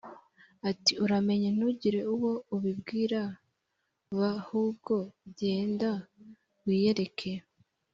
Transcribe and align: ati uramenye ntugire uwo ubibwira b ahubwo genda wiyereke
ati 0.69 0.91
uramenye 1.03 1.49
ntugire 1.55 1.99
uwo 2.13 2.31
ubibwira 2.55 3.21
b 4.17 4.19
ahubwo 4.35 4.93
genda 5.39 5.91
wiyereke 6.65 7.31